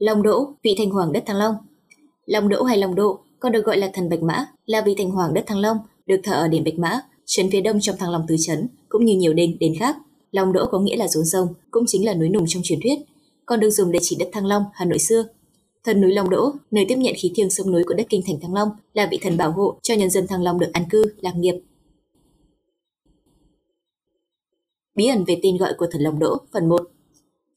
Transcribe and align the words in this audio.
Long 0.00 0.22
Đỗ, 0.22 0.54
vị 0.62 0.74
thành 0.78 0.90
hoàng 0.90 1.12
đất 1.12 1.22
Thăng 1.26 1.36
Long. 1.36 1.54
Long 2.26 2.48
Đỗ 2.48 2.62
hay 2.62 2.78
Long 2.78 2.94
Đỗ 2.94 3.18
còn 3.40 3.52
được 3.52 3.64
gọi 3.64 3.78
là 3.78 3.90
thần 3.94 4.08
Bạch 4.08 4.22
Mã, 4.22 4.46
là 4.66 4.82
vị 4.86 4.94
thành 4.98 5.10
hoàng 5.10 5.34
đất 5.34 5.44
Thăng 5.46 5.58
Long, 5.58 5.76
được 6.06 6.20
thờ 6.24 6.32
ở 6.32 6.48
đền 6.48 6.64
Bạch 6.64 6.78
Mã, 6.78 7.00
trấn 7.26 7.50
phía 7.50 7.60
đông 7.60 7.80
trong 7.80 7.96
Thăng 7.96 8.10
Long 8.10 8.24
tứ 8.28 8.36
trấn, 8.38 8.68
cũng 8.88 9.04
như 9.04 9.16
nhiều 9.16 9.32
đền 9.32 9.56
đền 9.60 9.74
khác. 9.78 9.96
Long 10.30 10.52
Đỗ 10.52 10.66
có 10.70 10.78
nghĩa 10.80 10.96
là 10.96 11.08
rốn 11.08 11.24
sông, 11.26 11.48
cũng 11.70 11.84
chính 11.86 12.06
là 12.06 12.14
núi 12.14 12.28
nùng 12.28 12.44
trong 12.48 12.62
truyền 12.62 12.78
thuyết, 12.82 12.98
còn 13.46 13.60
được 13.60 13.70
dùng 13.70 13.92
để 13.92 13.98
chỉ 14.02 14.16
đất 14.18 14.28
Thăng 14.32 14.46
Long, 14.46 14.64
Hà 14.74 14.84
Nội 14.84 14.98
xưa. 14.98 15.24
Thần 15.84 16.00
núi 16.00 16.12
Long 16.12 16.30
Đỗ, 16.30 16.52
nơi 16.70 16.84
tiếp 16.88 16.96
nhận 16.96 17.14
khí 17.18 17.32
thiêng 17.34 17.50
sông 17.50 17.72
núi 17.72 17.84
của 17.84 17.94
đất 17.94 18.06
kinh 18.08 18.22
thành 18.26 18.40
Thăng 18.40 18.54
Long, 18.54 18.68
là 18.94 19.08
vị 19.10 19.18
thần 19.22 19.36
bảo 19.36 19.52
hộ 19.52 19.78
cho 19.82 19.94
nhân 19.94 20.10
dân 20.10 20.26
Thăng 20.26 20.42
Long 20.42 20.58
được 20.58 20.70
an 20.72 20.84
cư, 20.90 21.02
lạc 21.20 21.36
nghiệp. 21.36 21.54
Bí 24.94 25.06
ẩn 25.06 25.24
về 25.24 25.40
tên 25.42 25.56
gọi 25.56 25.72
của 25.78 25.86
thần 25.90 26.02
Long 26.02 26.18
Đỗ, 26.18 26.36
phần 26.52 26.68
1 26.68 26.90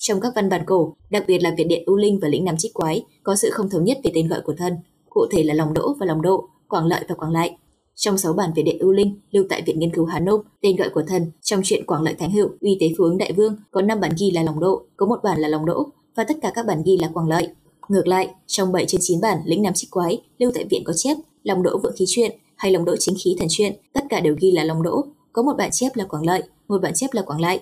trong 0.03 0.21
các 0.21 0.33
văn 0.35 0.49
bản 0.49 0.61
cổ, 0.65 0.95
đặc 1.09 1.23
biệt 1.27 1.37
là 1.37 1.53
Việt 1.57 1.63
Điện 1.63 1.83
U 1.85 1.95
Linh 1.95 2.19
và 2.21 2.27
Lĩnh 2.27 2.45
Nam 2.45 2.55
Trích 2.57 2.73
Quái, 2.73 3.05
có 3.23 3.35
sự 3.35 3.49
không 3.51 3.69
thống 3.69 3.83
nhất 3.83 3.97
về 4.03 4.11
tên 4.13 4.27
gọi 4.27 4.41
của 4.41 4.53
thân, 4.57 4.73
cụ 5.09 5.25
thể 5.31 5.43
là 5.43 5.53
lòng 5.53 5.73
Đỗ 5.73 5.95
và 5.99 6.05
lòng 6.05 6.21
Độ, 6.21 6.49
Quảng 6.67 6.85
Lợi 6.85 7.03
và 7.09 7.15
Quảng 7.15 7.31
Lại. 7.31 7.57
Trong 7.95 8.17
6 8.17 8.33
bản 8.33 8.53
Việt 8.55 8.63
Điện 8.63 8.77
U 8.79 8.91
Linh 8.91 9.19
lưu 9.31 9.45
tại 9.49 9.61
Viện 9.61 9.79
Nghiên 9.79 9.93
cứu 9.93 10.05
Hà 10.05 10.19
Nội, 10.19 10.43
tên 10.61 10.75
gọi 10.75 10.89
của 10.89 11.03
thần 11.07 11.31
trong 11.41 11.61
truyện 11.63 11.85
Quảng 11.85 12.01
Lợi 12.01 12.13
Thánh 12.13 12.31
Hữu, 12.31 12.47
Uy 12.61 12.77
Tế 12.79 12.87
Phú 12.97 13.03
ứng 13.03 13.17
Đại 13.17 13.33
Vương 13.33 13.55
có 13.71 13.81
5 13.81 13.99
bản 13.99 14.11
ghi 14.19 14.31
là 14.31 14.43
lòng 14.43 14.59
Độ, 14.59 14.81
có 14.97 15.05
một 15.05 15.19
bản 15.23 15.39
là 15.39 15.47
lòng 15.47 15.65
Đỗ 15.65 15.85
và 16.15 16.23
tất 16.23 16.37
cả 16.41 16.51
các 16.55 16.65
bản 16.65 16.83
ghi 16.85 16.97
là 16.97 17.07
Quảng 17.13 17.27
Lợi. 17.27 17.47
Ngược 17.89 18.07
lại, 18.07 18.29
trong 18.47 18.71
7 18.71 18.85
trên 18.85 19.01
9 19.03 19.21
bản 19.21 19.37
Lĩnh 19.45 19.61
Nam 19.61 19.73
Trích 19.73 19.91
Quái 19.91 20.21
lưu 20.37 20.51
tại 20.53 20.65
viện 20.69 20.83
có 20.85 20.93
chép 20.93 21.17
lòng 21.43 21.63
Đỗ 21.63 21.77
vượng 21.83 21.93
khí 21.95 22.05
truyện 22.07 22.31
hay 22.55 22.71
lòng 22.71 22.85
Đỗ 22.85 22.95
chính 22.99 23.15
khí 23.23 23.35
thần 23.39 23.47
truyện, 23.51 23.73
tất 23.93 24.03
cả 24.09 24.19
đều 24.19 24.35
ghi 24.39 24.51
là 24.51 24.63
lòng 24.63 24.83
Đỗ, 24.83 25.05
có 25.33 25.43
một 25.43 25.53
bản 25.57 25.69
chép 25.71 25.95
là 25.95 26.05
Quảng 26.05 26.25
Lợi, 26.25 26.43
một 26.67 26.81
bản 26.81 26.93
chép 26.95 27.13
là 27.13 27.21
Quảng 27.21 27.41
Lại. 27.41 27.59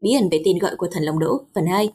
Bí 0.00 0.14
ẩn 0.14 0.28
về 0.28 0.42
tên 0.44 0.58
gọi 0.58 0.76
của 0.76 0.88
thần 0.90 1.02
Long 1.02 1.18
Đỗ, 1.18 1.40
phần 1.54 1.66
2. 1.66 1.88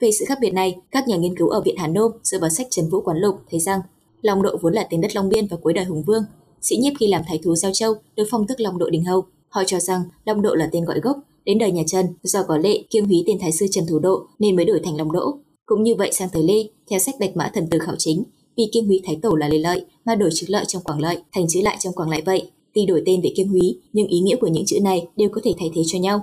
Về 0.00 0.10
sự 0.18 0.24
khác 0.28 0.38
biệt 0.40 0.50
này, 0.50 0.76
các 0.90 1.08
nhà 1.08 1.16
nghiên 1.16 1.36
cứu 1.36 1.48
ở 1.48 1.60
Viện 1.60 1.76
Hàn 1.76 1.92
Nôm 1.92 2.12
dựa 2.22 2.38
vào 2.38 2.50
sách 2.50 2.66
Trần 2.70 2.88
Vũ 2.88 3.00
Quán 3.00 3.18
Lục 3.18 3.34
thấy 3.50 3.60
rằng 3.60 3.80
Long 4.22 4.42
Độ 4.42 4.56
vốn 4.62 4.72
là 4.72 4.86
tên 4.90 5.00
đất 5.00 5.16
Long 5.16 5.28
Biên 5.28 5.46
và 5.46 5.56
cuối 5.56 5.72
đời 5.72 5.84
Hùng 5.84 6.02
Vương. 6.02 6.22
Sĩ 6.60 6.76
nhiếp 6.76 6.92
khi 7.00 7.06
làm 7.06 7.22
thái 7.26 7.40
thú 7.44 7.54
Giao 7.54 7.72
Châu 7.72 7.94
được 8.16 8.24
phong 8.30 8.46
tước 8.46 8.60
Long 8.60 8.78
Độ 8.78 8.90
Đình 8.90 9.04
Hầu. 9.04 9.24
Họ 9.48 9.64
cho 9.66 9.80
rằng 9.80 10.02
Long 10.24 10.42
Độ 10.42 10.54
là 10.54 10.68
tên 10.72 10.84
gọi 10.84 11.00
gốc, 11.00 11.16
đến 11.44 11.58
đời 11.58 11.72
nhà 11.72 11.82
Trần 11.86 12.06
do 12.22 12.42
có 12.42 12.56
lệ 12.56 12.82
kiêng 12.90 13.06
húy 13.06 13.24
tên 13.26 13.38
thái 13.38 13.52
sư 13.52 13.66
Trần 13.70 13.86
Thủ 13.86 13.98
Độ 13.98 14.26
nên 14.38 14.56
mới 14.56 14.64
đổi 14.64 14.80
thành 14.84 14.96
Long 14.96 15.12
Đỗ. 15.12 15.38
Cũng 15.66 15.82
như 15.82 15.94
vậy 15.94 16.12
sang 16.12 16.28
thời 16.32 16.42
Lê, 16.42 16.64
theo 16.90 16.98
sách 16.98 17.14
Bạch 17.20 17.36
Mã 17.36 17.50
Thần 17.54 17.66
Tử 17.70 17.78
khảo 17.78 17.94
chính, 17.98 18.24
vì 18.56 18.68
kiêng 18.72 18.86
húy 18.86 19.00
thái 19.04 19.18
tổ 19.22 19.34
là 19.34 19.48
lê 19.48 19.58
lợi 19.58 19.84
mà 20.04 20.14
đổi 20.14 20.30
chữ 20.34 20.46
lợi 20.48 20.64
trong 20.68 20.82
quảng 20.82 21.00
lợi 21.00 21.18
thành 21.32 21.48
chữ 21.48 21.60
lại 21.62 21.76
trong 21.80 21.92
quảng 21.92 22.10
lại 22.10 22.22
vậy. 22.26 22.50
Tuy 22.74 22.86
đổi 22.86 23.02
tên 23.06 23.20
về 23.20 23.32
kiêng 23.36 23.48
húy, 23.48 23.78
nhưng 23.92 24.06
ý 24.06 24.20
nghĩa 24.20 24.36
của 24.36 24.46
những 24.46 24.64
chữ 24.66 24.80
này 24.80 25.06
đều 25.16 25.28
có 25.28 25.40
thể 25.44 25.54
thay 25.58 25.70
thế 25.74 25.82
cho 25.86 25.98
nhau. 25.98 26.20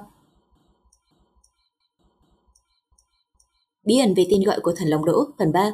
Bí 3.86 4.00
ẩn 4.00 4.14
về 4.14 4.25
tên 4.31 4.44
gọi 4.44 4.59
của 4.59 4.72
thần 4.75 4.88
Long 4.88 5.05
Đỗ, 5.05 5.25
phần 5.39 5.52
3. 5.52 5.72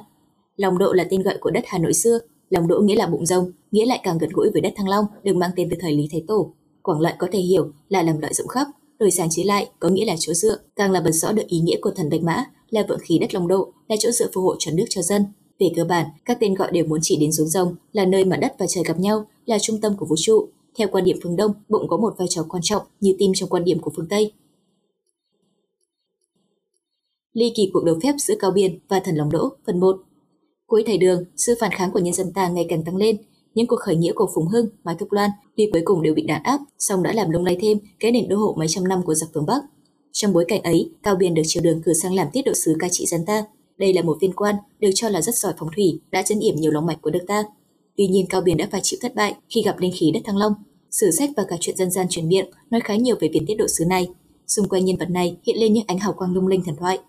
Long 0.55 0.77
Đỗ 0.77 0.93
là 0.93 1.07
tên 1.09 1.21
gọi 1.21 1.37
của 1.39 1.51
đất 1.51 1.63
Hà 1.67 1.77
Nội 1.77 1.93
xưa, 1.93 2.19
Long 2.49 2.67
Đỗ 2.67 2.79
nghĩa 2.79 2.95
là 2.95 3.07
bụng 3.07 3.25
rồng, 3.25 3.51
nghĩa 3.71 3.85
lại 3.85 3.99
càng 4.03 4.17
gần 4.17 4.29
gũi 4.33 4.49
với 4.53 4.61
đất 4.61 4.73
Thăng 4.75 4.87
Long, 4.87 5.05
được 5.23 5.35
mang 5.35 5.51
tên 5.55 5.67
từ 5.71 5.77
thời 5.79 5.91
Lý 5.91 6.07
Thái 6.11 6.23
Tổ. 6.27 6.53
Quảng 6.81 6.99
Lợi 6.99 7.13
có 7.19 7.27
thể 7.31 7.39
hiểu 7.39 7.71
là 7.89 8.03
làm 8.03 8.19
lợi 8.19 8.33
rộng 8.33 8.47
khắp, 8.47 8.67
đổi 8.99 9.11
sang 9.11 9.29
chế 9.29 9.43
lại 9.43 9.69
có 9.79 9.89
nghĩa 9.89 10.05
là 10.05 10.15
chỗ 10.19 10.33
dựa, 10.33 10.57
càng 10.75 10.91
là 10.91 11.01
bật 11.01 11.11
rõ 11.11 11.31
được 11.31 11.47
ý 11.47 11.59
nghĩa 11.59 11.77
của 11.81 11.91
thần 11.91 12.09
Bạch 12.09 12.23
Mã 12.23 12.45
là 12.69 12.85
vượng 12.89 12.99
khí 13.01 13.19
đất 13.19 13.33
Long 13.33 13.47
Đỗ 13.47 13.71
là 13.87 13.95
chỗ 13.99 14.11
dựa 14.11 14.27
phù 14.33 14.41
hộ 14.41 14.55
cho 14.59 14.71
nước 14.71 14.85
cho 14.89 15.01
dân. 15.01 15.25
Về 15.59 15.67
cơ 15.75 15.85
bản, 15.85 16.05
các 16.25 16.37
tên 16.39 16.53
gọi 16.53 16.71
đều 16.71 16.85
muốn 16.85 16.99
chỉ 17.01 17.17
đến 17.17 17.31
rốn 17.31 17.47
rồng, 17.47 17.75
là 17.91 18.05
nơi 18.05 18.25
mà 18.25 18.37
đất 18.37 18.53
và 18.59 18.65
trời 18.67 18.83
gặp 18.87 18.99
nhau, 18.99 19.25
là 19.45 19.59
trung 19.59 19.81
tâm 19.81 19.97
của 19.97 20.05
vũ 20.05 20.15
trụ. 20.19 20.47
Theo 20.77 20.87
quan 20.91 21.03
điểm 21.03 21.17
phương 21.23 21.35
Đông, 21.35 21.53
bụng 21.69 21.87
có 21.87 21.97
một 21.97 22.13
vai 22.17 22.27
trò 22.29 22.45
quan 22.49 22.63
trọng 22.63 22.81
như 22.99 23.15
tim 23.19 23.31
trong 23.35 23.49
quan 23.49 23.63
điểm 23.63 23.79
của 23.79 23.91
phương 23.95 24.07
Tây 24.09 24.31
ly 27.33 27.51
kỳ 27.55 27.69
cuộc 27.73 27.83
đấu 27.83 27.99
phép 28.03 28.15
giữa 28.17 28.35
Cao 28.39 28.51
Biên 28.51 28.79
và 28.89 28.99
Thần 28.99 29.15
Long 29.15 29.31
Đỗ, 29.31 29.49
phần 29.67 29.79
1. 29.79 29.95
Cuối 30.67 30.83
thời 30.87 30.97
đường, 30.97 31.23
sự 31.37 31.55
phản 31.59 31.71
kháng 31.71 31.91
của 31.91 31.99
nhân 31.99 32.13
dân 32.13 32.33
ta 32.33 32.49
ngày 32.49 32.65
càng 32.69 32.83
tăng 32.83 32.95
lên. 32.95 33.17
Những 33.53 33.67
cuộc 33.67 33.79
khởi 33.79 33.95
nghĩa 33.95 34.11
của 34.15 34.29
Phùng 34.35 34.47
Hưng, 34.47 34.67
Mai 34.83 34.95
Thúc 34.99 35.11
Loan 35.11 35.29
tuy 35.57 35.69
cuối 35.73 35.81
cùng 35.85 36.01
đều 36.01 36.13
bị 36.13 36.23
đàn 36.23 36.43
áp, 36.43 36.59
song 36.79 37.03
đã 37.03 37.13
làm 37.13 37.29
lung 37.29 37.45
lay 37.45 37.57
thêm 37.61 37.77
cái 37.99 38.11
nền 38.11 38.29
đô 38.29 38.37
hộ 38.37 38.55
mấy 38.57 38.67
trăm 38.67 38.83
năm 38.87 39.01
của 39.05 39.13
giặc 39.13 39.29
phương 39.33 39.45
Bắc. 39.45 39.61
Trong 40.11 40.33
bối 40.33 40.45
cảnh 40.47 40.61
ấy, 40.61 40.91
Cao 41.03 41.15
Biên 41.15 41.33
được 41.33 41.41
triều 41.45 41.63
đường 41.63 41.81
cử 41.85 41.93
sang 41.93 42.13
làm 42.13 42.27
tiết 42.33 42.41
độ 42.45 42.53
sứ 42.53 42.75
cai 42.79 42.89
trị 42.93 43.05
dân 43.05 43.25
ta. 43.25 43.45
Đây 43.77 43.93
là 43.93 44.01
một 44.01 44.17
viên 44.21 44.33
quan 44.33 44.55
được 44.79 44.89
cho 44.95 45.09
là 45.09 45.21
rất 45.21 45.35
giỏi 45.35 45.53
phóng 45.59 45.69
thủy, 45.75 45.99
đã 46.11 46.21
chấn 46.21 46.39
yểm 46.39 46.55
nhiều 46.55 46.71
lòng 46.71 46.85
mạch 46.85 47.01
của 47.01 47.11
nước 47.11 47.23
ta. 47.27 47.43
Tuy 47.97 48.07
nhiên 48.07 48.25
Cao 48.29 48.41
Biên 48.41 48.57
đã 48.57 48.67
phải 48.71 48.81
chịu 48.83 48.99
thất 49.01 49.15
bại 49.15 49.35
khi 49.49 49.61
gặp 49.61 49.79
linh 49.79 49.91
khí 49.99 50.11
đất 50.13 50.19
Thăng 50.25 50.37
Long. 50.37 50.53
Sử 50.91 51.11
sách 51.11 51.29
và 51.37 51.43
cả 51.47 51.55
chuyện 51.59 51.77
dân 51.77 51.91
gian 51.91 52.07
truyền 52.09 52.27
miệng 52.27 52.45
nói 52.69 52.81
khá 52.83 52.95
nhiều 52.95 53.15
về 53.19 53.29
viên 53.33 53.45
tiết 53.45 53.55
độ 53.55 53.65
sứ 53.67 53.85
này. 53.85 54.07
Xung 54.47 54.69
quanh 54.69 54.85
nhân 54.85 54.97
vật 54.97 55.09
này 55.09 55.37
hiện 55.43 55.57
lên 55.59 55.73
những 55.73 55.83
ánh 55.87 55.99
hào 55.99 56.13
quang 56.13 56.33
lung 56.33 56.47
linh 56.47 56.63
thần 56.65 56.75
thoại, 56.75 56.99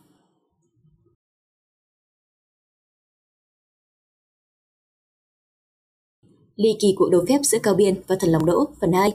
ly 6.57 6.77
kỳ 6.81 6.95
cuộc 6.97 7.11
đấu 7.11 7.25
phép 7.29 7.39
giữa 7.43 7.59
Cao 7.63 7.75
Biên 7.75 7.95
và 8.07 8.17
Thần 8.21 8.31
lòng 8.31 8.47
Đỗ 8.47 8.65
phần 8.81 8.93
2. 8.93 9.13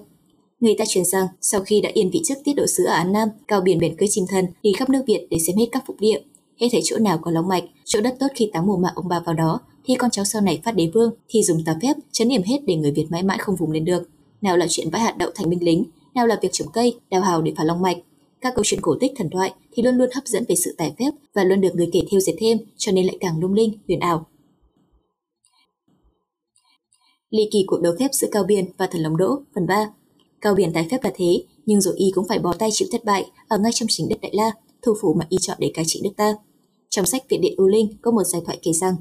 Người 0.59 0.75
ta 0.77 0.85
truyền 0.87 1.05
rằng 1.05 1.27
sau 1.41 1.61
khi 1.61 1.81
đã 1.81 1.89
yên 1.93 2.09
vị 2.09 2.21
chức 2.25 2.37
tiết 2.43 2.53
độ 2.53 2.65
sứ 2.67 2.85
ở 2.85 2.93
An 2.93 3.11
Nam, 3.11 3.29
Cao 3.47 3.61
Biên 3.61 3.79
bèn 3.79 3.95
cưới 3.97 4.07
chim 4.11 4.25
thân 4.29 4.45
đi 4.63 4.71
khắp 4.77 4.89
nước 4.89 5.03
Việt 5.07 5.27
để 5.29 5.37
xem 5.39 5.57
hết 5.57 5.65
các 5.71 5.83
phục 5.87 5.99
địa. 5.99 6.19
Hết 6.59 6.67
thấy 6.71 6.81
chỗ 6.83 6.97
nào 6.97 7.19
có 7.21 7.31
lóng 7.31 7.47
mạch, 7.47 7.63
chỗ 7.85 8.01
đất 8.01 8.15
tốt 8.19 8.27
khi 8.35 8.49
táng 8.53 8.67
mồ 8.67 8.77
mạ 8.77 8.89
ông 8.95 9.07
bà 9.07 9.19
vào 9.19 9.35
đó, 9.35 9.59
thì 9.85 9.95
con 9.95 10.11
cháu 10.11 10.25
sau 10.25 10.41
này 10.41 10.61
phát 10.63 10.75
đế 10.75 10.91
vương 10.93 11.11
thì 11.29 11.43
dùng 11.43 11.63
tà 11.65 11.75
phép 11.81 11.93
chấn 12.11 12.29
điểm 12.29 12.41
hết 12.43 12.57
để 12.65 12.75
người 12.75 12.91
Việt 12.91 13.05
mãi 13.09 13.23
mãi 13.23 13.37
không 13.41 13.55
vùng 13.55 13.71
lên 13.71 13.85
được. 13.85 14.09
Nào 14.41 14.57
là 14.57 14.65
chuyện 14.69 14.89
vãi 14.89 15.01
hạt 15.01 15.17
đậu 15.17 15.31
thành 15.35 15.49
binh 15.49 15.63
lính, 15.63 15.83
nào 16.15 16.27
là 16.27 16.39
việc 16.41 16.49
trồng 16.51 16.67
cây, 16.73 16.99
đào 17.09 17.21
hào 17.21 17.41
để 17.41 17.53
phá 17.57 17.63
long 17.63 17.81
mạch. 17.81 17.97
Các 18.41 18.55
câu 18.55 18.63
chuyện 18.65 18.81
cổ 18.81 18.95
tích 18.99 19.11
thần 19.15 19.29
thoại 19.29 19.53
thì 19.73 19.83
luôn 19.83 19.95
luôn 19.95 20.09
hấp 20.13 20.27
dẫn 20.27 20.43
về 20.47 20.55
sự 20.55 20.75
tài 20.77 20.93
phép 20.99 21.11
và 21.33 21.43
luôn 21.43 21.61
được 21.61 21.75
người 21.75 21.89
kể 21.91 22.01
theo 22.11 22.19
dệt 22.19 22.33
thêm, 22.39 22.57
cho 22.77 22.91
nên 22.91 23.05
lại 23.05 23.17
càng 23.19 23.39
lung 23.39 23.53
linh, 23.53 23.73
huyền 23.87 23.99
ảo. 23.99 24.25
Ly 27.29 27.49
kỳ 27.51 27.63
cuộc 27.67 27.81
đấu 27.81 27.93
phép 27.99 28.07
giữa 28.13 28.27
Cao 28.31 28.43
biển 28.43 28.65
và 28.77 28.87
Thần 28.87 29.01
Long 29.01 29.17
Đỗ, 29.17 29.39
phần 29.55 29.67
3. 29.67 29.89
Cao 30.41 30.55
biển 30.55 30.73
tái 30.73 30.87
phép 30.91 31.03
là 31.03 31.11
thế, 31.15 31.43
nhưng 31.65 31.81
rồi 31.81 31.93
y 31.97 32.11
cũng 32.11 32.27
phải 32.27 32.39
bó 32.39 32.53
tay 32.53 32.69
chịu 32.73 32.87
thất 32.91 33.05
bại 33.05 33.25
ở 33.47 33.57
ngay 33.57 33.71
trong 33.73 33.87
chính 33.89 34.09
đất 34.09 34.21
Đại 34.21 34.31
La, 34.35 34.51
thủ 34.81 34.93
phủ 35.01 35.13
mà 35.13 35.25
y 35.29 35.37
chọn 35.41 35.57
để 35.59 35.71
cai 35.73 35.85
trị 35.87 36.01
nước 36.03 36.09
ta. 36.17 36.35
Trong 36.89 37.05
sách 37.05 37.29
Viện 37.29 37.41
Điện 37.41 37.53
U 37.57 37.67
Linh 37.67 37.93
có 38.01 38.11
một 38.11 38.23
giải 38.23 38.41
thoại 38.45 38.59
kể 38.61 38.73
rằng, 38.73 38.95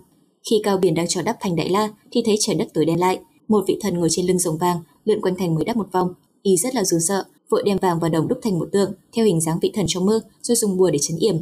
khi 0.51 0.61
Cao 0.63 0.79
biển 0.79 0.95
đang 0.95 1.07
cho 1.09 1.23
đắp 1.23 1.37
thành 1.41 1.57
Đại 1.57 1.69
La 1.69 1.89
thì 2.11 2.23
thấy 2.25 2.37
trời 2.41 2.57
đất 2.57 2.69
tối 2.75 2.85
đen 2.85 3.01
lại, 3.01 3.21
một 3.49 3.65
vị 3.67 3.79
thần 3.81 3.99
ngồi 3.99 4.09
trên 4.11 4.27
lưng 4.27 4.39
rồng 4.39 4.59
vàng 4.59 4.81
lượn 5.05 5.21
quanh 5.21 5.35
thành 5.37 5.55
mới 5.55 5.65
đắp 5.65 5.77
một 5.77 5.93
vòng, 5.93 6.15
y 6.43 6.57
rất 6.57 6.75
là 6.75 6.85
run 6.85 7.01
sợ, 7.01 7.25
vội 7.51 7.63
đem 7.67 7.79
vàng 7.79 7.99
và 8.01 8.09
đồng 8.09 8.29
đúc 8.29 8.39
thành 8.43 8.59
một 8.59 8.69
tượng 8.73 8.93
theo 9.13 9.25
hình 9.25 9.41
dáng 9.41 9.59
vị 9.63 9.71
thần 9.75 9.87
trong 9.89 10.07
mơ 10.07 10.21
rồi 10.43 10.57
dùng 10.57 10.77
bùa 10.77 10.91
để 10.91 10.99
chấn 11.03 11.17
yểm. 11.19 11.37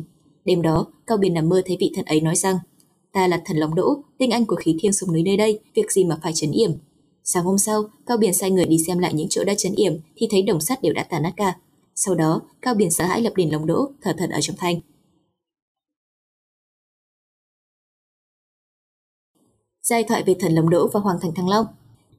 Đêm 0.44 0.62
đó, 0.62 0.86
Cao 1.06 1.18
biển 1.18 1.34
nằm 1.34 1.48
mơ 1.48 1.62
thấy 1.66 1.76
vị 1.80 1.92
thần 1.96 2.04
ấy 2.04 2.20
nói 2.20 2.36
rằng 2.36 2.56
ta 3.14 3.26
là 3.26 3.42
thần 3.44 3.56
lòng 3.56 3.74
Đỗ, 3.74 4.02
tinh 4.18 4.30
anh 4.30 4.46
của 4.46 4.56
khí 4.56 4.76
thiên 4.80 4.92
sông 4.92 5.12
núi 5.12 5.22
nơi 5.22 5.36
đây, 5.36 5.60
việc 5.74 5.92
gì 5.92 6.04
mà 6.04 6.18
phải 6.22 6.32
chấn 6.34 6.50
yểm. 6.50 6.70
Sáng 7.24 7.44
hôm 7.44 7.58
sau, 7.58 7.82
Cao 8.06 8.16
Biển 8.16 8.34
sai 8.34 8.50
người 8.50 8.64
đi 8.64 8.78
xem 8.86 8.98
lại 8.98 9.14
những 9.14 9.26
chỗ 9.30 9.44
đã 9.44 9.54
chấn 9.54 9.74
yểm 9.74 9.96
thì 10.16 10.26
thấy 10.30 10.42
đồng 10.42 10.60
sắt 10.60 10.82
đều 10.82 10.92
đã 10.92 11.02
tàn 11.02 11.22
nát 11.22 11.32
cả. 11.36 11.56
Sau 11.94 12.14
đó, 12.14 12.42
Cao 12.62 12.74
Biển 12.74 12.90
sợ 12.90 13.04
hãi 13.04 13.20
lập 13.20 13.32
đền 13.36 13.50
lòng 13.50 13.66
Đỗ, 13.66 13.88
thờ 14.02 14.12
thần 14.18 14.30
ở 14.30 14.40
trong 14.40 14.56
thành. 14.56 14.80
Giai 19.82 20.04
thoại 20.04 20.22
về 20.26 20.34
thần 20.40 20.54
lòng 20.54 20.70
Đỗ 20.70 20.88
và 20.92 21.00
Hoàng 21.00 21.18
thành 21.20 21.34
Thăng 21.34 21.48
Long 21.48 21.66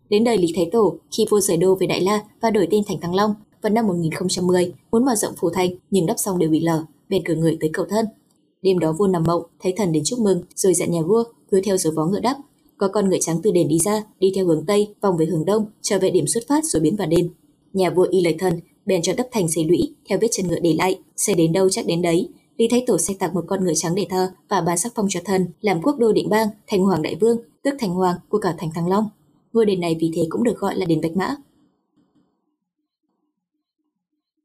Đến 0.10 0.24
đời 0.24 0.38
Lý 0.38 0.48
Thái 0.56 0.70
Tổ, 0.72 0.98
khi 1.18 1.26
vua 1.30 1.40
rời 1.40 1.58
đô 1.58 1.76
về 1.76 1.88
Đại 1.88 2.02
La 2.02 2.24
và 2.42 2.52
đổi 2.52 2.68
tên 2.72 2.84
thành 2.88 3.00
Thăng 3.02 3.16
Long, 3.16 3.36
vào 3.62 3.74
năm 3.74 3.88
1010, 3.88 4.74
muốn 4.92 5.06
mở 5.06 5.16
rộng 5.16 5.34
phủ 5.38 5.50
thành 5.50 5.70
nhưng 5.92 6.06
đắp 6.06 6.20
xong 6.20 6.40
đều 6.40 6.50
bị 6.50 6.60
lở, 6.60 6.84
bèn 7.10 7.24
cử 7.26 7.36
người 7.36 7.58
tới 7.60 7.70
cầu 7.74 7.86
thân. 7.90 8.06
Đêm 8.66 8.80
đó 8.80 8.92
vua 8.92 9.08
nằm 9.08 9.24
mộng, 9.28 9.44
thấy 9.60 9.74
thần 9.78 9.92
đến 9.92 10.04
chúc 10.06 10.20
mừng, 10.20 10.44
rồi 10.56 10.74
dặn 10.74 10.92
nhà 10.92 11.02
vua 11.02 11.24
cứ 11.52 11.62
theo 11.62 11.78
dấu 11.78 11.94
vó 11.96 12.06
ngựa 12.06 12.20
đắp. 12.20 12.38
Có 12.78 12.88
con 12.88 13.10
ngựa 13.10 13.18
trắng 13.22 13.40
từ 13.44 13.52
đền 13.52 13.68
đi 13.68 13.80
ra, 13.80 14.04
đi 14.20 14.32
theo 14.36 14.46
hướng 14.46 14.66
tây, 14.66 14.96
vòng 15.02 15.18
về 15.18 15.26
hướng 15.26 15.46
đông, 15.46 15.66
trở 15.82 16.00
về 16.00 16.10
điểm 16.10 16.28
xuất 16.28 16.44
phát 16.48 16.66
rồi 16.66 16.82
biến 16.82 16.96
vào 16.96 17.08
đền. 17.08 17.30
Nhà 17.74 17.90
vua 17.90 18.08
y 18.12 18.22
lời 18.22 18.36
thần, 18.40 18.60
bèn 18.86 19.02
cho 19.02 19.14
đắp 19.18 19.28
thành 19.32 19.48
xây 19.48 19.64
lũy 19.64 19.96
theo 20.10 20.18
vết 20.22 20.28
chân 20.32 20.48
ngựa 20.48 20.60
để 20.60 20.74
lại, 20.74 21.00
xây 21.18 21.36
đến 21.36 21.54
đâu 21.54 21.70
chắc 21.70 21.86
đến 21.86 22.02
đấy. 22.02 22.30
Lý 22.58 22.68
Thái 22.68 22.84
Tổ 22.88 22.98
xây 22.98 23.16
tặng 23.20 23.34
một 23.34 23.44
con 23.48 23.64
ngựa 23.64 23.74
trắng 23.76 23.96
để 23.96 24.08
thờ 24.10 24.32
và 24.50 24.62
ban 24.62 24.78
sắc 24.78 24.92
phong 24.96 25.08
cho 25.10 25.20
thần, 25.26 25.48
làm 25.62 25.82
quốc 25.82 25.98
đô 26.00 26.14
định 26.14 26.30
bang, 26.30 26.48
thành 26.68 26.84
hoàng 26.84 27.02
đại 27.02 27.16
vương, 27.16 27.38
tức 27.64 27.74
thành 27.80 27.94
hoàng 27.94 28.16
của 28.30 28.38
cả 28.38 28.56
thành 28.58 28.70
Thăng 28.76 28.88
Long. 28.88 29.10
Ngôi 29.54 29.66
đền 29.66 29.80
này 29.80 29.98
vì 30.00 30.12
thế 30.16 30.26
cũng 30.30 30.44
được 30.44 30.58
gọi 30.60 30.76
là 30.76 30.86
đền 30.86 31.02
Bạch 31.02 31.16
Mã. 31.16 31.36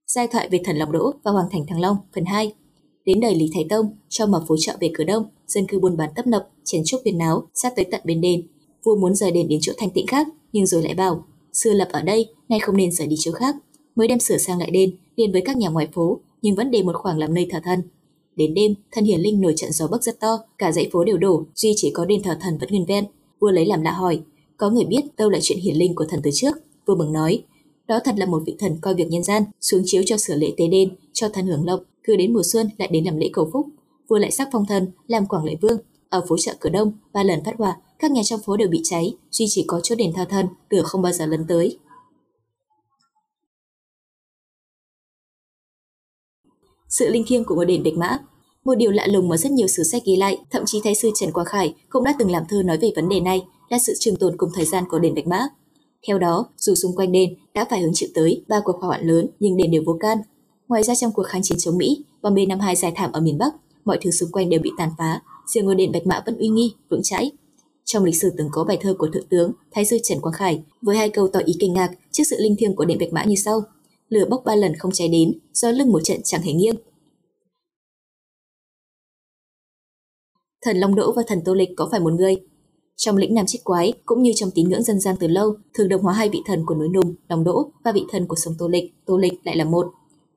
Giai 0.06 0.28
thoại 0.28 0.49
về 0.49 0.61
thần 0.64 0.76
Long 0.76 0.93
Đỗ 0.93 1.12
và 1.23 1.31
Hoàng 1.31 1.49
thành 1.50 1.66
Thăng 1.66 1.81
Long 1.81 1.96
phần 2.14 2.25
2 2.25 2.55
Đến 3.05 3.20
đời 3.20 3.35
Lý 3.35 3.50
Thái 3.55 3.67
Tông, 3.70 3.87
cho 4.08 4.26
mở 4.26 4.44
phố 4.49 4.56
chợ 4.58 4.76
về 4.81 4.91
cửa 4.94 5.05
đông, 5.05 5.25
dân 5.47 5.67
cư 5.67 5.79
buôn 5.79 5.97
bán 5.97 6.11
tấp 6.17 6.26
nập, 6.26 6.49
chén 6.64 6.82
chúc 6.85 7.00
viên 7.05 7.19
náo, 7.19 7.49
sát 7.55 7.73
tới 7.76 7.85
tận 7.85 8.00
bên 8.05 8.20
đền. 8.20 8.47
Vua 8.85 8.97
muốn 8.97 9.14
rời 9.14 9.32
đền 9.32 9.49
đến 9.49 9.58
chỗ 9.62 9.73
thanh 9.79 9.91
tịnh 9.91 10.06
khác, 10.06 10.26
nhưng 10.52 10.67
rồi 10.67 10.82
lại 10.82 10.94
bảo, 10.94 11.25
xưa 11.52 11.73
lập 11.73 11.88
ở 11.93 12.02
đây, 12.02 12.26
nay 12.49 12.61
không 12.61 12.76
nên 12.76 12.93
rời 12.93 13.06
đi 13.06 13.17
chỗ 13.19 13.32
khác. 13.32 13.56
Mới 13.97 14.08
đem 14.08 14.19
sửa 14.19 14.38
sang 14.38 14.58
lại 14.58 14.70
đền, 14.70 14.97
liền 15.17 15.32
với 15.32 15.43
các 15.44 15.56
nhà 15.56 15.69
ngoài 15.69 15.88
phố, 15.93 16.20
nhưng 16.43 16.55
vẫn 16.55 16.70
để 16.70 16.82
một 16.82 16.97
khoảng 16.97 17.19
làm 17.19 17.35
nơi 17.35 17.47
thờ 17.50 17.61
thần. 17.64 17.82
Đến 18.37 18.55
đêm, 18.55 18.75
thân 18.93 19.05
hiển 19.05 19.20
linh 19.20 19.41
nổi 19.41 19.52
trận 19.56 19.73
gió 19.73 19.88
bấc 19.88 20.02
rất 20.02 20.20
to, 20.20 20.38
cả 20.58 20.73
dãy 20.73 20.88
phố 20.93 21.05
đều 21.05 21.19
đổ, 21.19 21.44
duy 21.55 21.73
chỉ 21.76 21.91
có 21.94 22.05
đền 22.05 22.23
thờ 22.23 22.37
thần 22.41 22.58
vẫn 22.58 22.69
nguyên 22.70 22.87
ven. 22.87 23.05
Vua 23.41 23.50
lấy 23.50 23.67
làm 23.67 23.82
lạ 23.82 23.91
hỏi, 23.91 24.20
có 24.56 24.70
người 24.70 24.85
biết 24.85 25.00
đâu 25.17 25.31
là 25.31 25.38
chuyện 25.43 25.58
hiển 25.58 25.76
linh 25.76 25.94
của 25.94 26.05
thần 26.05 26.20
từ 26.23 26.31
trước. 26.35 26.56
Vua 26.87 26.97
mừng 26.97 27.12
nói, 27.12 27.43
Đó 27.88 28.00
thật 28.05 28.14
là 28.19 28.26
một 28.26 28.43
vị 28.47 28.56
thần 28.58 28.79
coi 28.81 28.94
việc 28.94 29.08
nhân 29.08 29.23
gian, 29.23 29.43
xuống 29.61 29.82
chiếu 29.85 30.02
cho 30.06 30.17
sửa 30.17 30.35
lễ 30.35 30.52
tế 30.56 30.69
đền, 30.69 30.88
cho 31.12 31.29
thần 31.29 31.47
hưởng 31.47 31.67
lộc, 31.67 31.81
cứ 32.05 32.17
đến 32.17 32.32
mùa 32.32 32.43
xuân 32.43 32.69
lại 32.79 32.88
đến 32.93 33.05
làm 33.05 33.17
lễ 33.17 33.31
cầu 33.32 33.50
phúc. 33.52 33.67
Vua 34.08 34.19
lại 34.19 34.31
sắc 34.31 34.49
phong 34.52 34.67
thần, 34.67 34.87
làm 35.06 35.26
quảng 35.26 35.44
lệ 35.44 35.56
vương. 35.61 35.79
Ở 36.08 36.25
phố 36.29 36.37
chợ 36.38 36.55
cửa 36.61 36.70
đông, 36.70 36.93
ba 37.12 37.23
lần 37.23 37.44
phát 37.44 37.55
hỏa, 37.58 37.76
các 37.99 38.11
nhà 38.11 38.23
trong 38.25 38.41
phố 38.47 38.56
đều 38.56 38.69
bị 38.69 38.81
cháy, 38.85 39.17
duy 39.31 39.47
chỉ 39.49 39.64
có 39.67 39.81
chỗ 39.82 39.94
đền 39.94 40.12
thờ 40.12 40.25
thần, 40.29 40.47
lửa 40.70 40.82
không 40.82 41.02
bao 41.02 41.12
giờ 41.12 41.26
lấn 41.26 41.47
tới. 41.49 41.79
Sự 46.88 47.08
linh 47.08 47.25
thiêng 47.26 47.44
của 47.44 47.55
ngôi 47.55 47.67
đền 47.67 47.82
Bạch 47.82 47.97
Mã 47.97 48.19
một 48.64 48.75
điều 48.75 48.91
lạ 48.91 49.06
lùng 49.06 49.29
mà 49.29 49.37
rất 49.37 49.52
nhiều 49.52 49.67
sử 49.67 49.82
sách 49.82 50.02
ghi 50.06 50.17
lại, 50.17 50.38
thậm 50.50 50.62
chí 50.67 50.81
thái 50.85 50.94
sư 50.94 51.11
Trần 51.14 51.32
Quang 51.32 51.47
Khải 51.47 51.75
cũng 51.88 52.05
đã 52.05 52.14
từng 52.19 52.31
làm 52.31 52.43
thơ 52.49 52.62
nói 52.62 52.79
về 52.79 52.93
vấn 52.97 53.08
đề 53.08 53.20
này, 53.20 53.43
là 53.69 53.79
sự 53.79 53.93
trường 53.99 54.17
tồn 54.17 54.37
cùng 54.37 54.50
thời 54.55 54.64
gian 54.64 54.85
của 54.88 54.99
đền 54.99 55.14
Bạch 55.14 55.26
Mã. 55.26 55.49
Theo 56.06 56.19
đó, 56.19 56.49
dù 56.56 56.75
xung 56.75 56.97
quanh 56.97 57.12
đền 57.12 57.35
đã 57.55 57.64
phải 57.70 57.81
hứng 57.81 57.94
chịu 57.94 58.08
tới 58.14 58.44
ba 58.49 58.61
cuộc 58.64 58.76
hỏa 58.81 58.87
hoạn 58.87 59.06
lớn 59.06 59.26
nhưng 59.41 59.56
đền 59.56 59.70
đều 59.70 59.82
vô 59.87 59.97
can. 60.00 60.19
Ngoài 60.70 60.82
ra 60.82 60.94
trong 60.94 61.12
cuộc 61.12 61.22
kháng 61.22 61.43
chiến 61.43 61.58
chống 61.58 61.78
Mỹ, 61.78 62.05
bom 62.22 62.34
B-52 62.34 62.75
giải 62.75 62.93
thảm 62.96 63.12
ở 63.12 63.20
miền 63.20 63.38
Bắc, 63.38 63.55
mọi 63.84 63.99
thứ 64.02 64.11
xung 64.11 64.31
quanh 64.32 64.50
đều 64.50 64.61
bị 64.61 64.70
tàn 64.78 64.90
phá, 64.99 65.22
riêng 65.46 65.64
ngôi 65.64 65.75
đền 65.75 65.93
Bạch 65.93 66.06
Mã 66.06 66.22
vẫn 66.26 66.38
uy 66.38 66.49
nghi, 66.49 66.75
vững 66.90 67.02
chãi. 67.02 67.31
Trong 67.84 68.05
lịch 68.05 68.17
sử 68.17 68.31
từng 68.38 68.49
có 68.52 68.64
bài 68.64 68.78
thơ 68.81 68.94
của 68.99 69.08
thượng 69.12 69.26
tướng 69.26 69.52
Thái 69.70 69.84
sư 69.84 69.99
Trần 70.02 70.20
Quang 70.20 70.32
Khải 70.32 70.62
với 70.82 70.96
hai 70.96 71.11
câu 71.11 71.28
tỏ 71.28 71.40
ý 71.44 71.56
kinh 71.61 71.72
ngạc 71.72 71.90
trước 72.11 72.25
sự 72.31 72.37
linh 72.40 72.56
thiêng 72.58 72.76
của 72.76 72.84
đền 72.84 72.99
Bạch 72.99 73.12
Mã 73.12 73.25
như 73.25 73.34
sau: 73.34 73.62
Lửa 74.08 74.25
bốc 74.31 74.43
ba 74.44 74.55
lần 74.55 74.72
không 74.78 74.93
cháy 74.93 75.08
đến, 75.08 75.38
do 75.52 75.70
lưng 75.70 75.93
một 75.93 76.00
trận 76.05 76.20
chẳng 76.25 76.43
hề 76.43 76.52
nghiêng. 76.52 76.76
Thần 80.62 80.76
Long 80.76 80.94
Đỗ 80.94 81.12
và 81.16 81.23
thần 81.26 81.43
Tô 81.44 81.55
Lịch 81.55 81.70
có 81.76 81.88
phải 81.90 82.00
một 82.00 82.12
người? 82.12 82.37
Trong 82.96 83.16
lĩnh 83.16 83.34
Nam 83.34 83.46
Trích 83.46 83.64
Quái 83.64 83.93
cũng 84.05 84.23
như 84.23 84.32
trong 84.34 84.50
tín 84.55 84.69
ngưỡng 84.69 84.82
dân 84.82 85.00
gian 85.00 85.16
từ 85.20 85.26
lâu, 85.28 85.55
thường 85.75 85.88
đồng 85.88 86.02
hóa 86.02 86.14
hai 86.14 86.28
vị 86.28 86.38
thần 86.46 86.66
của 86.66 86.75
núi 86.75 86.88
Nùng, 86.88 87.14
Long 87.28 87.44
Đỗ 87.44 87.70
và 87.84 87.93
vị 87.93 88.05
thần 88.11 88.26
của 88.26 88.37
sông 88.37 88.55
Tô 88.58 88.69
Lịch, 88.69 88.94
Tô 89.06 89.16
Lịch 89.16 89.32
lại 89.44 89.56
là 89.56 89.64
một. 89.64 89.87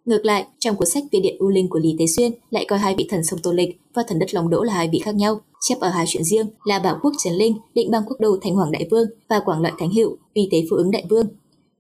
Ngược 0.06 0.26
lại, 0.26 0.46
trong 0.60 0.76
cuốn 0.76 0.88
sách 0.88 1.04
Viên 1.12 1.22
điện 1.22 1.36
U 1.40 1.48
Linh 1.48 1.70
của 1.70 1.80
Lý 1.80 1.96
Tế 2.00 2.06
Xuyên 2.08 2.32
lại 2.50 2.66
coi 2.66 2.80
hai 2.80 2.96
vị 2.96 3.08
thần 3.10 3.24
sông 3.24 3.40
Tô 3.44 3.52
Lịch 3.52 3.78
và 3.94 4.04
thần 4.08 4.20
đất 4.20 4.34
Long 4.34 4.50
Đỗ 4.50 4.64
là 4.64 4.74
hai 4.74 4.90
vị 4.92 5.00
khác 5.00 5.16
nhau, 5.16 5.42
chép 5.62 5.80
ở 5.80 5.90
hai 5.90 6.06
chuyện 6.08 6.24
riêng 6.24 6.48
là 6.64 6.80
Bảo 6.80 7.00
Quốc 7.02 7.12
Trần 7.24 7.34
Linh, 7.34 7.58
Định 7.74 7.92
Bang 7.92 8.04
Quốc 8.08 8.18
Đô 8.20 8.38
Thành 8.42 8.56
Hoàng 8.56 8.72
Đại 8.72 8.88
Vương 8.92 9.08
và 9.30 9.40
Quảng 9.40 9.62
Lợi 9.62 9.72
Thánh 9.80 9.90
hiệu 9.90 10.18
Uy 10.36 10.50
Tế 10.52 10.58
Phụ 10.70 10.76
ứng 10.76 10.92
Đại 10.92 11.06
Vương. 11.10 11.28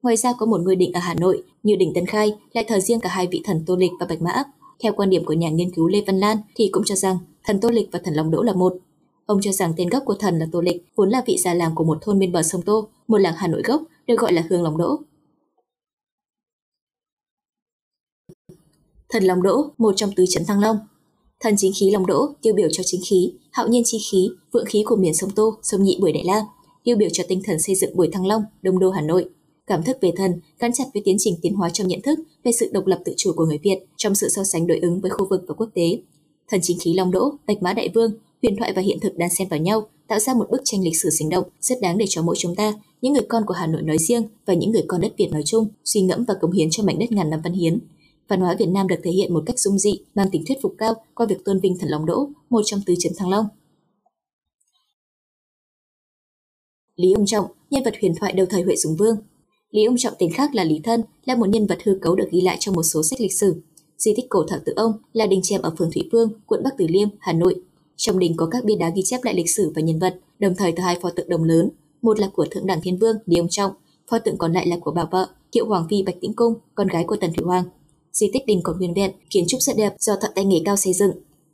Ngoài 0.01 0.17
ra 0.17 0.33
có 0.33 0.45
một 0.45 0.61
người 0.61 0.75
định 0.75 0.93
ở 0.93 0.99
Hà 0.99 1.13
Nội 1.13 1.43
như 1.63 1.75
đỉnh 1.75 1.93
Tân 1.93 2.05
Khai 2.05 2.33
lại 2.53 2.65
thờ 2.67 2.79
riêng 2.79 2.99
cả 2.99 3.09
hai 3.09 3.27
vị 3.27 3.41
thần 3.43 3.63
Tô 3.65 3.75
Lịch 3.75 3.91
và 3.99 4.05
Bạch 4.09 4.21
Mã. 4.21 4.43
Theo 4.83 4.93
quan 4.93 5.09
điểm 5.09 5.25
của 5.25 5.33
nhà 5.33 5.49
nghiên 5.49 5.71
cứu 5.71 5.87
Lê 5.87 6.03
Văn 6.07 6.19
Lan 6.19 6.37
thì 6.55 6.69
cũng 6.71 6.83
cho 6.85 6.95
rằng 6.95 7.17
thần 7.45 7.59
Tô 7.59 7.69
Lịch 7.69 7.89
và 7.91 7.99
thần 8.03 8.13
Long 8.13 8.31
Đỗ 8.31 8.43
là 8.43 8.53
một. 8.53 8.73
Ông 9.25 9.39
cho 9.41 9.51
rằng 9.51 9.73
tên 9.77 9.89
gốc 9.89 10.03
của 10.05 10.15
thần 10.15 10.39
là 10.39 10.47
Tô 10.51 10.61
Lịch 10.61 10.85
vốn 10.95 11.09
là 11.09 11.23
vị 11.25 11.37
già 11.37 11.53
làng 11.53 11.71
của 11.75 11.83
một 11.83 11.97
thôn 12.01 12.19
bên 12.19 12.31
bờ 12.31 12.43
sông 12.43 12.61
Tô, 12.61 12.87
một 13.07 13.17
làng 13.17 13.33
Hà 13.37 13.47
Nội 13.47 13.61
gốc 13.65 13.81
được 14.07 14.19
gọi 14.19 14.33
là 14.33 14.43
Hương 14.49 14.63
Long 14.63 14.77
Đỗ. 14.77 14.99
Thần 19.13 19.23
Long 19.23 19.43
Đỗ, 19.43 19.65
một 19.77 19.93
trong 19.95 20.11
tứ 20.15 20.25
chấn 20.29 20.45
Thăng 20.45 20.59
Long. 20.59 20.77
Thần 21.39 21.55
chính 21.57 21.71
khí 21.79 21.91
Long 21.91 22.05
Đỗ 22.05 22.29
tiêu 22.41 22.53
biểu 22.53 22.67
cho 22.71 22.83
chính 22.85 23.01
khí, 23.09 23.33
hạo 23.51 23.67
nhiên 23.67 23.83
chi 23.85 23.97
khí, 24.11 24.29
vượng 24.51 24.65
khí 24.65 24.83
của 24.85 24.95
miền 24.95 25.13
sông 25.13 25.29
Tô, 25.29 25.57
sông 25.63 25.83
Nhị 25.83 25.97
Bưởi 26.01 26.13
Đại 26.13 26.23
La, 26.25 26.45
tiêu 26.83 26.97
biểu 26.97 27.09
cho 27.13 27.23
tinh 27.27 27.41
thần 27.45 27.59
xây 27.59 27.75
dựng 27.75 27.97
Bưởi 27.97 28.07
Thăng 28.11 28.25
Long, 28.25 28.43
Đông 28.61 28.79
Đô 28.79 28.89
Hà 28.89 29.01
Nội. 29.01 29.29
Cảm 29.67 29.83
thức 29.83 29.97
về 30.01 30.11
thần 30.15 30.31
gắn 30.59 30.73
chặt 30.73 30.83
với 30.93 31.03
tiến 31.05 31.15
trình 31.19 31.35
tiến 31.41 31.53
hóa 31.55 31.69
trong 31.69 31.87
nhận 31.87 32.01
thức 32.01 32.19
về 32.43 32.51
sự 32.51 32.69
độc 32.71 32.87
lập 32.87 32.99
tự 33.05 33.13
chủ 33.17 33.33
của 33.35 33.45
người 33.45 33.57
Việt 33.57 33.77
trong 33.97 34.15
sự 34.15 34.29
so 34.29 34.43
sánh 34.43 34.67
đối 34.67 34.79
ứng 34.79 35.01
với 35.01 35.11
khu 35.11 35.27
vực 35.29 35.41
và 35.47 35.55
quốc 35.57 35.69
tế. 35.73 36.01
Thần 36.49 36.59
chính 36.63 36.77
khí 36.79 36.93
Long 36.93 37.11
Đỗ, 37.11 37.31
Bạch 37.47 37.61
Mã 37.61 37.73
Đại 37.73 37.89
Vương, 37.89 38.11
huyền 38.41 38.55
thoại 38.57 38.73
và 38.75 38.81
hiện 38.81 38.99
thực 38.99 39.17
đan 39.17 39.29
xen 39.29 39.49
vào 39.49 39.59
nhau, 39.59 39.87
tạo 40.07 40.19
ra 40.19 40.33
một 40.33 40.47
bức 40.51 40.61
tranh 40.63 40.83
lịch 40.83 41.01
sử 41.01 41.09
sinh 41.09 41.29
động 41.29 41.43
rất 41.61 41.81
đáng 41.81 41.97
để 41.97 42.05
cho 42.09 42.21
mỗi 42.21 42.35
chúng 42.39 42.55
ta, 42.55 42.73
những 43.01 43.13
người 43.13 43.25
con 43.29 43.43
của 43.45 43.53
Hà 43.53 43.67
Nội 43.67 43.81
nói 43.81 43.97
riêng 43.97 44.23
và 44.45 44.53
những 44.53 44.71
người 44.71 44.83
con 44.87 45.01
đất 45.01 45.13
Việt 45.17 45.29
nói 45.31 45.43
chung, 45.45 45.67
suy 45.85 46.01
ngẫm 46.01 46.23
và 46.27 46.33
cống 46.41 46.51
hiến 46.51 46.69
cho 46.69 46.83
mảnh 46.83 46.99
đất 46.99 47.11
ngàn 47.11 47.29
năm 47.29 47.41
văn 47.43 47.53
hiến. 47.53 47.79
Văn 48.27 48.41
hóa 48.41 48.55
Việt 48.59 48.65
Nam 48.65 48.87
được 48.87 48.99
thể 49.03 49.11
hiện 49.11 49.33
một 49.33 49.43
cách 49.45 49.59
dung 49.59 49.79
dị, 49.79 49.93
mang 50.15 50.29
tính 50.31 50.43
thuyết 50.47 50.57
phục 50.61 50.75
cao 50.77 50.93
qua 51.15 51.25
việc 51.25 51.45
tôn 51.45 51.59
vinh 51.59 51.77
thần 51.79 51.89
Long 51.89 52.05
Đỗ, 52.05 52.29
một 52.49 52.61
trong 52.65 52.79
tứ 52.85 52.93
chấn 52.99 53.13
Thăng 53.17 53.29
Long. 53.29 53.45
Lý 56.95 57.13
Ông 57.13 57.25
Trọng, 57.25 57.45
nhân 57.69 57.83
vật 57.83 57.93
huyền 58.01 58.15
thoại 58.19 58.33
đầu 58.33 58.45
thời 58.49 58.61
Huệ 58.61 58.75
Dũng 58.75 58.95
Vương. 58.95 59.17
Lý 59.71 59.85
Ông 59.85 59.97
Trọng 59.97 60.13
tên 60.19 60.31
khác 60.33 60.55
là 60.55 60.63
Lý 60.63 60.79
Thân, 60.83 61.03
là 61.25 61.35
một 61.35 61.49
nhân 61.49 61.67
vật 61.67 61.77
hư 61.83 61.97
cấu 62.01 62.15
được 62.15 62.27
ghi 62.31 62.41
lại 62.41 62.57
trong 62.59 62.75
một 62.75 62.83
số 62.83 63.03
sách 63.03 63.21
lịch 63.21 63.33
sử. 63.33 63.61
Di 63.97 64.13
tích 64.15 64.25
cổ 64.29 64.43
thờ 64.47 64.61
tự 64.65 64.73
ông 64.75 64.91
là 65.13 65.27
đình 65.27 65.39
chèm 65.43 65.61
ở 65.61 65.73
phường 65.77 65.91
Thủy 65.91 66.09
Phương, 66.11 66.29
quận 66.45 66.63
Bắc 66.63 66.73
Từ 66.77 66.87
Liêm, 66.89 67.07
Hà 67.19 67.33
Nội, 67.33 67.55
trong 67.95 68.19
đình 68.19 68.33
có 68.37 68.47
các 68.51 68.65
bia 68.65 68.75
đá 68.75 68.91
ghi 68.95 69.01
chép 69.05 69.23
lại 69.23 69.33
lịch 69.33 69.49
sử 69.49 69.71
và 69.75 69.81
nhân 69.81 69.99
vật, 69.99 70.19
đồng 70.39 70.55
thời 70.55 70.71
từ 70.71 70.83
hai 70.83 70.99
pho 71.01 71.09
tượng 71.09 71.29
đồng 71.29 71.43
lớn, 71.43 71.69
một 72.01 72.19
là 72.19 72.29
của 72.33 72.45
thượng 72.51 72.65
đẳng 72.65 72.81
thiên 72.81 72.97
vương 72.97 73.15
Lý 73.25 73.37
Ông 73.37 73.49
Trọng, 73.49 73.71
pho 74.07 74.19
tượng 74.19 74.37
còn 74.37 74.53
lại 74.53 74.67
là 74.67 74.77
của 74.81 74.91
bà 74.91 75.05
vợ 75.11 75.27
Kiệu 75.51 75.65
Hoàng 75.65 75.87
phi 75.89 76.03
Bạch 76.03 76.15
Tĩnh 76.21 76.33
Cung, 76.33 76.53
con 76.75 76.87
gái 76.87 77.03
của 77.03 77.15
Tần 77.15 77.33
Thủy 77.33 77.45
Hoàng. 77.45 77.63
Di 78.13 78.29
tích 78.33 78.45
đình 78.47 78.59
còn 78.63 78.77
nguyên 78.77 78.93
vẹn, 78.93 79.11
kiến 79.29 79.43
trúc 79.47 79.61
rất 79.61 79.77
đẹp 79.77 79.93
do 79.99 80.15
thợ 80.21 80.27
tay 80.35 80.45
nghề 80.45 80.61
cao 80.65 80.75
xây 80.75 80.93
dựng. 80.93 81.11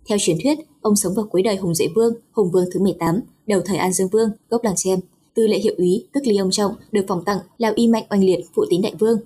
Theo 0.10 0.18
truyền 0.22 0.38
thuyết, 0.44 0.60
ông 0.82 0.96
sống 0.96 1.14
vào 1.16 1.26
cuối 1.32 1.42
đời 1.44 1.56
Hùng 1.56 1.76
Duệ 1.76 1.88
Vương, 1.96 2.14
Hùng 2.32 2.52
Vương 2.52 2.66
thứ 2.74 2.80
18, 2.80 3.22
đầu 3.48 3.62
thời 3.66 3.78
An 3.78 3.94
Dương 3.94 4.08
Vương, 4.08 4.30
gốc 4.50 4.64
làng 4.64 4.76
Chem. 4.78 5.00
Tư 5.34 5.48
lệ 5.48 5.60
hiệu 5.60 5.74
úy, 5.78 6.08
tức 6.14 6.20
Lý 6.24 6.38
Ông 6.38 6.52
Trọng, 6.52 6.76
được 6.92 7.06
phòng 7.08 7.24
tặng 7.26 7.40
là 7.58 7.74
y 7.76 7.88
mạnh 7.88 8.04
oanh 8.10 8.24
liệt 8.24 8.40
phụ 8.56 8.66
tín 8.70 8.82
đại 8.82 8.94
vương. 9.00 9.20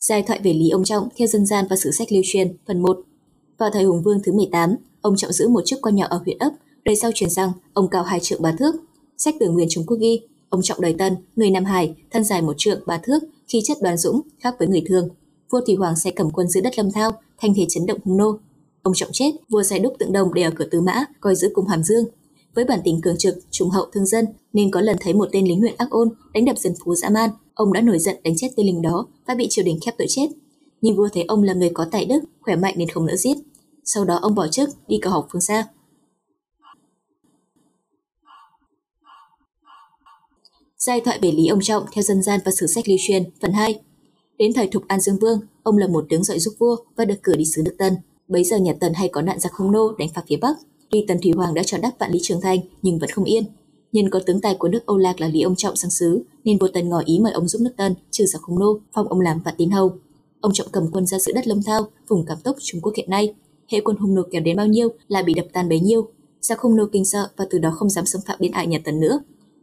Giai 0.00 0.22
thoại 0.22 0.40
về 0.42 0.52
Lý 0.52 0.70
Ông 0.70 0.84
Trọng 0.84 1.08
theo 1.16 1.28
dân 1.28 1.46
gian 1.46 1.64
và 1.70 1.76
sử 1.76 1.90
sách 1.90 2.12
lưu 2.12 2.22
truyền, 2.26 2.56
phần 2.66 2.82
1. 2.82 3.00
Vào 3.58 3.70
thời 3.72 3.84
Hùng 3.84 4.02
Vương 4.02 4.18
thứ 4.24 4.32
18, 4.32 4.76
ông 5.00 5.16
trọng 5.16 5.32
giữ 5.32 5.48
một 5.48 5.62
chức 5.64 5.78
quan 5.82 5.96
nhỏ 5.96 6.06
ở 6.10 6.20
huyện 6.24 6.38
ấp, 6.38 6.50
đời 6.84 6.96
sau 6.96 7.10
truyền 7.14 7.30
rằng 7.30 7.52
ông 7.72 7.88
cao 7.90 8.02
hai 8.02 8.20
trượng 8.20 8.42
ba 8.42 8.52
thước. 8.58 8.74
Sách 9.18 9.34
từ 9.40 9.50
Nguyên 9.50 9.68
Trung 9.70 9.84
Quốc 9.86 9.96
ghi, 10.00 10.20
ông 10.48 10.62
trọng 10.62 10.80
đời 10.80 10.94
Tân, 10.98 11.16
người 11.36 11.50
Nam 11.50 11.64
Hải, 11.64 11.94
thân 12.10 12.24
dài 12.24 12.42
một 12.42 12.54
trượng 12.56 12.80
ba 12.86 12.98
thước, 12.98 13.22
khí 13.48 13.60
chất 13.64 13.76
đoàn 13.82 13.96
dũng, 13.96 14.20
khác 14.38 14.54
với 14.58 14.68
người 14.68 14.82
thường. 14.88 15.08
Vua 15.50 15.60
Thủy 15.66 15.74
Hoàng 15.74 15.96
sẽ 15.96 16.10
cầm 16.10 16.30
quân 16.30 16.48
giữ 16.48 16.60
đất 16.60 16.78
Lâm 16.78 16.92
Thao, 16.92 17.10
thanh 17.38 17.54
thế 17.56 17.66
chấn 17.68 17.86
động 17.86 17.98
hung 18.04 18.16
nô. 18.16 18.38
Ông 18.82 18.94
trọng 18.94 19.12
chết, 19.12 19.30
vua 19.48 19.62
sai 19.62 19.78
đúc 19.78 19.94
tượng 19.98 20.12
đồng 20.12 20.34
để 20.34 20.42
ở 20.42 20.50
cửa 20.54 20.66
Tứ 20.70 20.80
Mã, 20.80 21.04
coi 21.20 21.34
giữ 21.34 21.50
cung 21.54 21.66
Hàm 21.66 21.82
Dương. 21.82 22.04
Với 22.54 22.64
bản 22.64 22.80
tính 22.84 23.00
cường 23.00 23.16
trực, 23.16 23.34
trung 23.50 23.70
hậu 23.70 23.86
thương 23.92 24.06
dân, 24.06 24.26
nên 24.52 24.70
có 24.70 24.80
lần 24.80 24.96
thấy 25.00 25.14
một 25.14 25.28
tên 25.32 25.46
lính 25.48 25.60
huyện 25.60 25.74
ác 25.76 25.90
ôn 25.90 26.08
đánh 26.34 26.44
đập 26.44 26.58
dân 26.58 26.74
phú 26.84 26.94
dã 26.94 27.08
man, 27.08 27.30
ông 27.54 27.72
đã 27.72 27.80
nổi 27.80 27.98
giận 27.98 28.16
đánh 28.24 28.36
chết 28.36 28.48
tên 28.56 28.66
lính 28.66 28.82
đó 28.82 29.06
và 29.26 29.34
bị 29.34 29.46
triều 29.50 29.64
đình 29.64 29.78
khép 29.82 29.94
tội 29.98 30.06
chết 30.10 30.26
nhưng 30.80 30.96
vua 30.96 31.08
thấy 31.12 31.24
ông 31.28 31.42
là 31.42 31.54
người 31.54 31.70
có 31.74 31.86
tài 31.90 32.04
đức, 32.04 32.20
khỏe 32.40 32.56
mạnh 32.56 32.74
nên 32.76 32.88
không 32.88 33.06
nỡ 33.06 33.16
giết. 33.16 33.36
Sau 33.84 34.04
đó 34.04 34.18
ông 34.22 34.34
bỏ 34.34 34.46
chức, 34.48 34.68
đi 34.88 34.98
cầu 35.02 35.12
học 35.12 35.28
phương 35.32 35.40
xa. 35.40 35.66
Giai 40.78 41.00
thoại 41.00 41.18
về 41.22 41.32
Lý 41.32 41.46
Ông 41.46 41.60
Trọng 41.62 41.84
theo 41.92 42.02
dân 42.02 42.22
gian 42.22 42.40
và 42.44 42.52
sử 42.52 42.66
sách 42.66 42.88
lưu 42.88 42.98
truyền, 43.00 43.22
phần 43.40 43.52
2. 43.52 43.80
Đến 44.38 44.52
thời 44.52 44.66
Thục 44.66 44.88
An 44.88 45.00
Dương 45.00 45.18
Vương, 45.20 45.40
ông 45.62 45.78
là 45.78 45.86
một 45.86 46.06
tướng 46.10 46.24
dọi 46.24 46.38
giúp 46.38 46.54
vua 46.58 46.76
và 46.96 47.04
được 47.04 47.14
cử 47.22 47.36
đi 47.36 47.44
sứ 47.44 47.62
nước 47.62 47.74
Tân. 47.78 47.96
Bấy 48.28 48.44
giờ 48.44 48.56
nhà 48.56 48.72
Tần 48.80 48.94
hay 48.94 49.08
có 49.08 49.22
nạn 49.22 49.40
giặc 49.40 49.52
hung 49.52 49.72
nô 49.72 49.92
đánh 49.98 50.08
phá 50.14 50.22
phía 50.28 50.36
Bắc. 50.36 50.56
Tuy 50.90 51.04
Tần 51.08 51.18
Thủy 51.22 51.32
Hoàng 51.32 51.54
đã 51.54 51.62
cho 51.62 51.78
đắp 51.78 51.98
vạn 51.98 52.12
lý 52.12 52.18
trường 52.22 52.40
thành 52.40 52.58
nhưng 52.82 52.98
vẫn 52.98 53.10
không 53.10 53.24
yên. 53.24 53.44
Nhân 53.92 54.10
có 54.10 54.20
tướng 54.26 54.40
tài 54.40 54.54
của 54.54 54.68
nước 54.68 54.86
Âu 54.86 54.96
Lạc 54.96 55.20
là 55.20 55.28
Lý 55.28 55.42
Ông 55.42 55.56
Trọng 55.56 55.76
sang 55.76 55.90
sứ, 55.90 56.22
nên 56.44 56.58
vua 56.58 56.68
Tần 56.68 56.88
ngỏ 56.88 57.02
ý 57.04 57.18
mời 57.18 57.32
ông 57.32 57.48
giúp 57.48 57.60
nước 57.62 57.72
Tân 57.76 57.94
trừ 58.10 58.26
giặc 58.26 58.42
hung 58.42 58.58
nô, 58.58 58.80
phong 58.92 59.08
ông 59.08 59.20
làm 59.20 59.42
vạn 59.42 59.54
tín 59.58 59.70
hầu. 59.70 59.92
Ông 60.40 60.52
Trọng 60.52 60.68
cầm 60.72 60.90
quân 60.92 61.06
ra 61.06 61.18
giữ 61.18 61.32
đất 61.32 61.46
Lâm 61.46 61.62
Thao, 61.62 61.86
vùng 62.08 62.24
cảm 62.26 62.38
tốc 62.44 62.56
Trung 62.60 62.80
Quốc 62.80 62.92
hiện 62.96 63.10
nay. 63.10 63.34
Hệ 63.68 63.80
quân 63.80 63.96
hung 63.96 64.14
nô 64.14 64.22
kéo 64.30 64.42
đến 64.42 64.56
bao 64.56 64.66
nhiêu 64.66 64.88
là 65.08 65.22
bị 65.22 65.34
đập 65.34 65.46
tan 65.52 65.68
bấy 65.68 65.80
nhiêu. 65.80 66.08
Giặc 66.40 66.60
hung 66.60 66.76
nô 66.76 66.84
kinh 66.92 67.04
sợ 67.04 67.28
và 67.36 67.46
từ 67.50 67.58
đó 67.58 67.70
không 67.70 67.90
dám 67.90 68.06
xâm 68.06 68.22
phạm 68.26 68.36
đến 68.40 68.52
ải 68.52 68.66
nhà 68.66 68.78
Tần 68.84 69.00
nữa. 69.00 69.20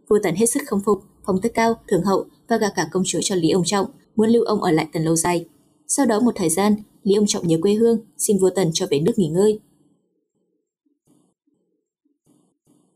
Vua 0.10 0.19
Tần 0.24 0.36
hết 0.36 0.45
sức 0.45 0.63
không 0.65 0.81
phục, 0.86 1.00
phong 1.25 1.41
tước 1.41 1.53
cao, 1.53 1.74
thưởng 1.88 2.03
hậu 2.03 2.25
và 2.48 2.57
gả 2.57 2.69
cả 2.69 2.88
công 2.91 3.03
chúa 3.05 3.19
cho 3.22 3.36
Lý 3.36 3.50
Ông 3.50 3.63
Trọng, 3.65 3.86
muốn 4.15 4.29
lưu 4.29 4.43
ông 4.43 4.62
ở 4.62 4.72
lại 4.72 4.88
Tần 4.93 5.03
lâu 5.03 5.15
dài. 5.15 5.45
Sau 5.88 6.05
đó 6.05 6.19
một 6.19 6.31
thời 6.36 6.50
gian, 6.50 6.75
Lý 7.03 7.15
Ông 7.15 7.27
Trọng 7.27 7.48
nhớ 7.48 7.57
quê 7.62 7.74
hương, 7.74 8.00
xin 8.17 8.38
vua 8.39 8.50
Tần 8.55 8.69
cho 8.74 8.88
về 8.89 9.00
nước 9.00 9.12
nghỉ 9.15 9.27
ngơi. 9.27 9.60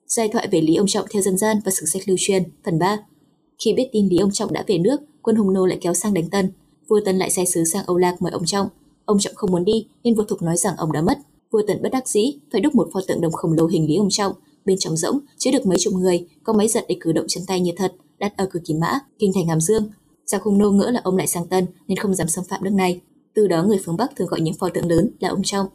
Giai 0.07 0.27
thoại 0.27 0.47
về 0.51 0.61
Lý 0.61 0.75
Ông 0.75 0.87
Trọng 0.87 1.05
theo 1.11 1.21
dân 1.21 1.37
gian 1.37 1.57
và 1.65 1.71
sử 1.71 1.85
sách 1.85 2.01
lưu 2.07 2.17
truyền, 2.19 2.43
phần 2.65 2.79
3. 2.79 2.97
Khi 3.65 3.73
biết 3.73 3.89
tin 3.91 4.07
Lý 4.07 4.17
Ông 4.17 4.31
Trọng 4.31 4.53
đã 4.53 4.63
về 4.67 4.77
nước, 4.77 5.01
quân 5.21 5.35
Hùng 5.35 5.53
Nô 5.53 5.65
lại 5.65 5.77
kéo 5.81 5.93
sang 5.93 6.13
đánh 6.13 6.29
Tần, 6.29 6.51
vua 6.87 6.99
Tần 7.05 7.17
lại 7.17 7.31
sai 7.31 7.45
sứ 7.45 7.63
sang 7.63 7.85
Âu 7.85 7.97
Lạc 7.97 8.21
mời 8.21 8.31
ông 8.31 8.45
Trọng. 8.45 8.67
Ông 9.05 9.19
Trọng 9.19 9.35
không 9.35 9.51
muốn 9.51 9.65
đi 9.65 9.87
nên 10.03 10.15
vua 10.15 10.23
Thục 10.23 10.41
nói 10.41 10.57
rằng 10.57 10.75
ông 10.77 10.91
đã 10.91 11.01
mất. 11.01 11.17
Vua 11.51 11.61
Tần 11.67 11.81
bất 11.83 11.89
đắc 11.91 12.07
dĩ 12.07 12.39
phải 12.51 12.61
đúc 12.61 12.75
một 12.75 12.89
pho 12.93 13.01
tượng 13.07 13.21
đồng 13.21 13.31
khổng 13.31 13.53
lồ 13.53 13.67
hình 13.67 13.87
lý 13.87 13.95
ông 13.95 14.09
Trọng, 14.11 14.33
bên 14.67 14.77
trong 14.79 14.97
rỗng 14.97 15.19
chứa 15.37 15.51
được 15.51 15.65
mấy 15.65 15.77
chục 15.79 15.93
người, 15.93 16.27
có 16.43 16.53
máy 16.53 16.67
giật 16.67 16.85
để 16.89 16.97
cử 16.99 17.11
động 17.11 17.25
chân 17.27 17.43
tay 17.47 17.59
như 17.59 17.71
thật, 17.77 17.93
đặt 18.19 18.33
ở 18.37 18.47
cửa 18.51 18.59
kỳ 18.65 18.73
Mã, 18.73 18.99
kinh 19.19 19.31
thành 19.35 19.47
Hàm 19.47 19.61
Dương. 19.61 19.89
Giặc 20.25 20.41
hung 20.41 20.57
nô 20.57 20.71
ngỡ 20.71 20.91
là 20.91 21.01
ông 21.03 21.17
lại 21.17 21.27
sang 21.27 21.47
Tân 21.47 21.65
nên 21.87 21.97
không 21.97 22.15
dám 22.15 22.27
xâm 22.27 22.45
phạm 22.49 22.63
nước 22.63 22.73
này. 22.73 23.01
Từ 23.35 23.47
đó 23.47 23.63
người 23.63 23.79
phương 23.85 23.97
Bắc 23.97 24.15
thường 24.15 24.27
gọi 24.27 24.41
những 24.41 24.53
pho 24.53 24.69
tượng 24.69 24.89
lớn 24.89 25.09
là 25.19 25.29
ông 25.29 25.43
Trọng. 25.43 25.67